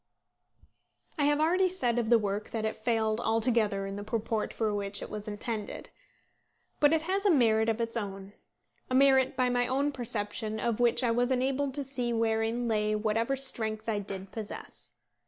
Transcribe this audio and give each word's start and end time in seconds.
I 1.19 1.25
have 1.25 1.39
already 1.39 1.69
said 1.69 1.99
of 1.99 2.09
the 2.09 2.17
work 2.17 2.49
that 2.49 2.65
it 2.65 2.75
failed 2.75 3.19
altogether 3.19 3.85
in 3.85 3.97
the 3.97 4.03
purport 4.03 4.51
for 4.51 4.73
which 4.73 4.99
it 4.99 5.11
was 5.11 5.27
intended. 5.27 5.91
But 6.79 6.91
it 6.91 7.03
has 7.03 7.23
a 7.23 7.29
merit 7.29 7.69
of 7.69 7.79
its 7.79 7.95
own, 7.95 8.33
a 8.89 8.95
merit 8.95 9.37
by 9.37 9.49
my 9.49 9.67
own 9.67 9.91
perception 9.91 10.59
of 10.59 10.79
which 10.79 11.03
I 11.03 11.11
was 11.11 11.29
enabled 11.29 11.75
to 11.75 11.83
see 11.83 12.13
wherein 12.13 12.67
lay 12.67 12.95
whatever 12.95 13.35
strength 13.35 13.87
I 13.87 13.99
did 13.99 14.31
possess. 14.31 14.95